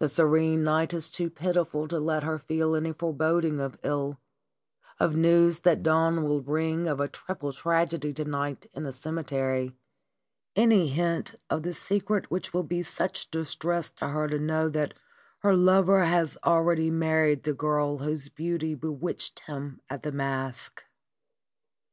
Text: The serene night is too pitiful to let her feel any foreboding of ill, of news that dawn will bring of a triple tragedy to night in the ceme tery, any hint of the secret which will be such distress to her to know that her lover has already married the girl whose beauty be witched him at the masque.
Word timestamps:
The 0.00 0.08
serene 0.08 0.64
night 0.64 0.92
is 0.92 1.08
too 1.08 1.30
pitiful 1.30 1.86
to 1.86 2.00
let 2.00 2.24
her 2.24 2.36
feel 2.36 2.74
any 2.74 2.92
foreboding 2.92 3.60
of 3.60 3.78
ill, 3.84 4.18
of 4.98 5.14
news 5.14 5.60
that 5.60 5.84
dawn 5.84 6.24
will 6.24 6.40
bring 6.40 6.88
of 6.88 6.98
a 6.98 7.06
triple 7.06 7.52
tragedy 7.52 8.12
to 8.14 8.24
night 8.24 8.66
in 8.74 8.82
the 8.82 8.90
ceme 8.90 9.22
tery, 9.24 9.74
any 10.56 10.88
hint 10.88 11.36
of 11.48 11.62
the 11.62 11.74
secret 11.74 12.28
which 12.28 12.52
will 12.52 12.64
be 12.64 12.82
such 12.82 13.30
distress 13.30 13.88
to 13.90 14.08
her 14.08 14.26
to 14.26 14.40
know 14.40 14.68
that 14.68 14.94
her 15.42 15.54
lover 15.54 16.02
has 16.06 16.36
already 16.42 16.90
married 16.90 17.44
the 17.44 17.54
girl 17.54 17.98
whose 17.98 18.28
beauty 18.28 18.74
be 18.74 18.88
witched 18.88 19.46
him 19.46 19.80
at 19.88 20.02
the 20.02 20.10
masque. 20.10 20.82